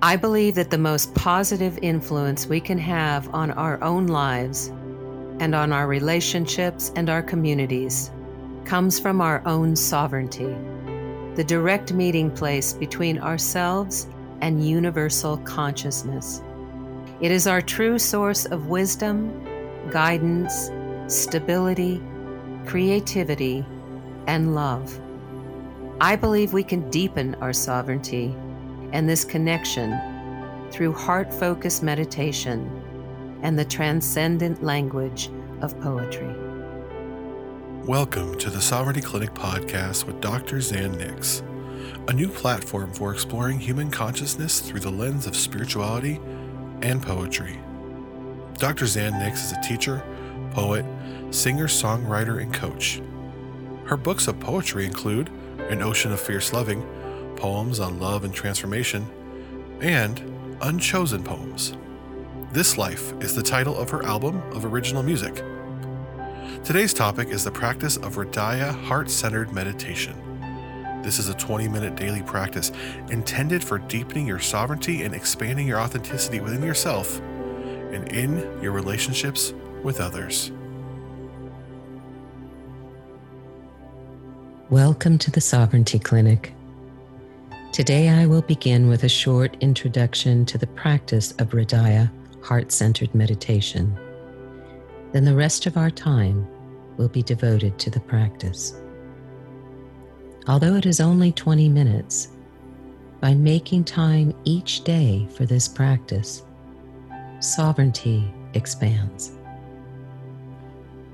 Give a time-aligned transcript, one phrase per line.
[0.00, 4.68] I believe that the most positive influence we can have on our own lives
[5.40, 8.12] and on our relationships and our communities
[8.64, 10.54] comes from our own sovereignty,
[11.34, 14.06] the direct meeting place between ourselves
[14.40, 16.42] and universal consciousness.
[17.20, 19.32] It is our true source of wisdom,
[19.90, 20.70] guidance,
[21.08, 22.00] stability,
[22.66, 23.66] creativity,
[24.28, 25.00] and love.
[26.00, 28.36] I believe we can deepen our sovereignty
[28.92, 29.98] and this connection
[30.70, 32.82] through heart focused meditation
[33.42, 35.30] and the transcendent language
[35.60, 36.34] of poetry.
[37.84, 40.60] Welcome to the Sovereignty Clinic podcast with Dr.
[40.60, 41.42] Zan Nix,
[42.08, 46.18] a new platform for exploring human consciousness through the lens of spirituality
[46.82, 47.60] and poetry.
[48.54, 48.86] Dr.
[48.86, 50.02] Zan Nix is a teacher,
[50.52, 50.84] poet,
[51.30, 53.02] singer, songwriter, and coach.
[53.84, 55.28] Her books of poetry include
[55.70, 56.86] An Ocean of Fierce Loving,
[57.38, 59.06] Poems on Love and Transformation,
[59.80, 60.20] and
[60.60, 61.76] Unchosen Poems.
[62.52, 65.44] This Life is the title of her album of original music.
[66.64, 70.20] Today's topic is the practice of Hridaya heart centered meditation.
[71.04, 72.72] This is a 20 minute daily practice
[73.08, 79.54] intended for deepening your sovereignty and expanding your authenticity within yourself and in your relationships
[79.84, 80.50] with others.
[84.70, 86.52] Welcome to the Sovereignty Clinic.
[87.78, 92.10] Today I will begin with a short introduction to the practice of Hridaya,
[92.42, 93.96] heart centered meditation.
[95.12, 96.44] Then the rest of our time
[96.96, 98.74] will be devoted to the practice.
[100.48, 102.30] Although it is only 20 minutes,
[103.20, 106.42] by making time each day for this practice,
[107.38, 109.30] sovereignty expands.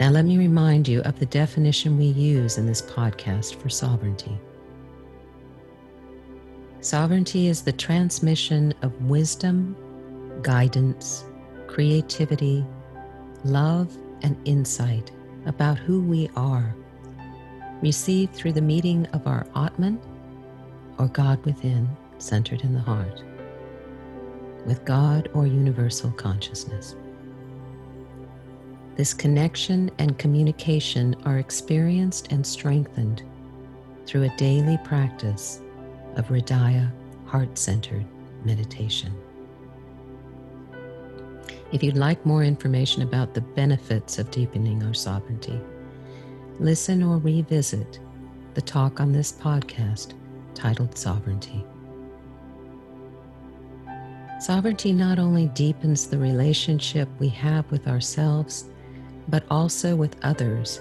[0.00, 4.40] Now, let me remind you of the definition we use in this podcast for sovereignty.
[6.80, 9.74] Sovereignty is the transmission of wisdom,
[10.42, 11.24] guidance,
[11.66, 12.64] creativity,
[13.44, 15.10] love, and insight
[15.46, 16.74] about who we are,
[17.82, 20.00] received through the meeting of our Atman,
[20.98, 21.88] or God within,
[22.18, 23.22] centered in the heart,
[24.64, 26.94] with God or universal consciousness.
[28.96, 33.22] This connection and communication are experienced and strengthened
[34.06, 35.60] through a daily practice
[36.16, 36.90] of Hridaya
[37.26, 38.04] heart centered
[38.44, 39.12] meditation.
[41.72, 45.60] If you'd like more information about the benefits of deepening our sovereignty,
[46.58, 47.98] listen or revisit
[48.54, 50.14] the talk on this podcast
[50.54, 51.64] titled Sovereignty.
[54.40, 58.66] Sovereignty not only deepens the relationship we have with ourselves
[59.28, 60.80] but also with others.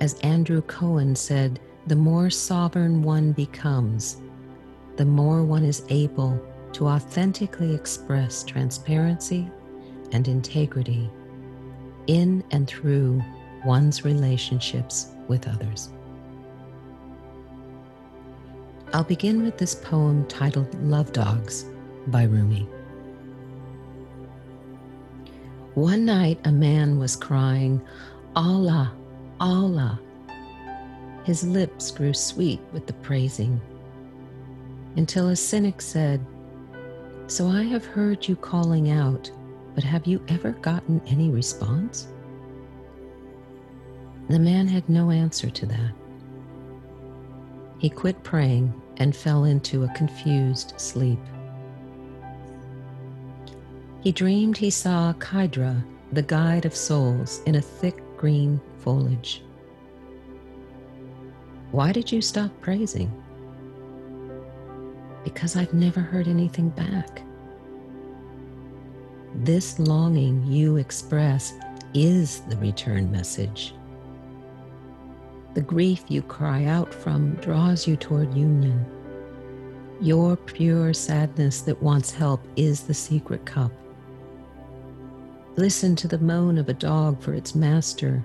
[0.00, 4.18] As Andrew Cohen said, the more sovereign one becomes,
[4.96, 6.38] the more one is able
[6.72, 9.50] to authentically express transparency
[10.12, 11.10] and integrity
[12.06, 13.22] in and through
[13.64, 15.88] one's relationships with others.
[18.92, 21.64] I'll begin with this poem titled Love Dogs
[22.08, 22.68] by Rumi.
[25.72, 27.80] One night, a man was crying,
[28.36, 28.92] Allah,
[29.40, 30.00] Allah.
[31.28, 33.60] His lips grew sweet with the praising,
[34.96, 36.24] until a cynic said,
[37.26, 39.30] So I have heard you calling out,
[39.74, 42.08] but have you ever gotten any response?
[44.30, 45.92] The man had no answer to that.
[47.76, 51.20] He quit praying and fell into a confused sleep.
[54.00, 59.42] He dreamed he saw Khidr, the guide of souls, in a thick green foliage.
[61.70, 63.12] Why did you stop praising?
[65.22, 67.22] Because I've never heard anything back.
[69.34, 71.52] This longing you express
[71.92, 73.74] is the return message.
[75.52, 78.86] The grief you cry out from draws you toward union.
[80.00, 83.72] Your pure sadness that wants help is the secret cup.
[85.56, 88.24] Listen to the moan of a dog for its master.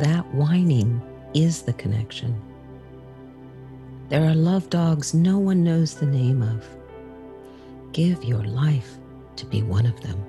[0.00, 1.00] That whining
[1.32, 2.38] is the connection.
[4.12, 6.68] There are love dogs no one knows the name of.
[7.92, 8.98] Give your life
[9.36, 10.22] to be one of them.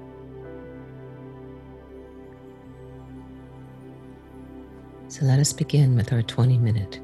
[5.09, 7.01] So let us begin with our 20 minute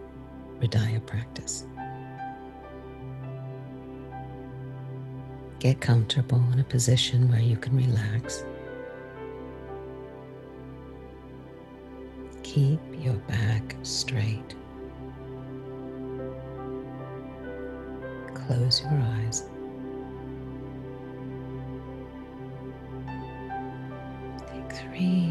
[0.62, 1.66] Hridaya practice.
[5.60, 8.46] Get comfortable in a position where you can relax.
[12.44, 14.56] Keep your back straight.
[18.50, 19.44] close your eyes.
[24.48, 25.29] Take three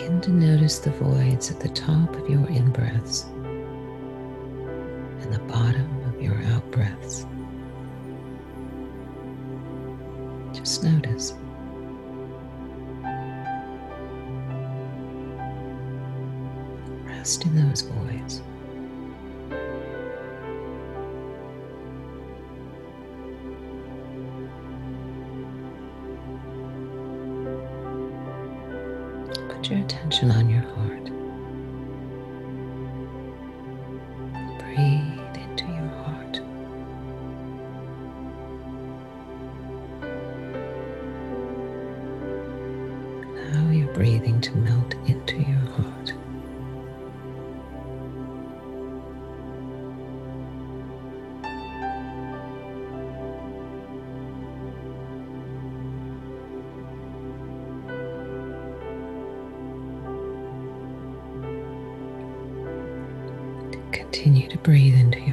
[0.00, 3.24] Begin to notice the voids at the top of your in breaths
[5.20, 7.26] and the bottom of your out breaths.
[10.54, 11.34] Just notice.
[17.04, 18.40] Rest in those voids.
[64.62, 65.29] Breathe into your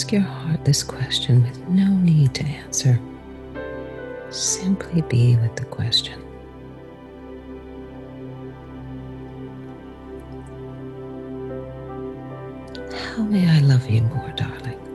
[0.00, 2.98] ask your heart this question with no need to answer.
[4.30, 6.18] Simply be with the question.
[13.14, 14.89] How may I love you more, darling?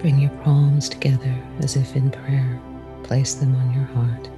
[0.00, 2.58] Bring your palms together as if in prayer.
[3.02, 4.30] Place them on your heart.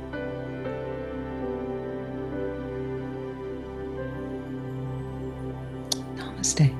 [6.16, 6.74] Namaste.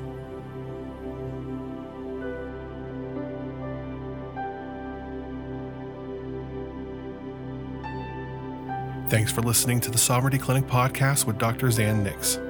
[9.09, 11.71] Thanks for listening to the Sovereignty Clinic podcast with Dr.
[11.71, 12.41] Zan Nix.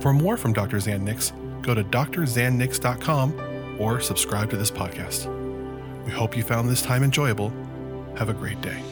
[0.00, 0.78] For more from Dr.
[0.78, 5.37] Zan Nix, go to drzannix.com or subscribe to this podcast.
[6.08, 7.52] We hope you found this time enjoyable.
[8.16, 8.82] Have a great day.